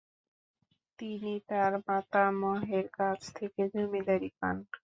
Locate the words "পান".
4.39-4.55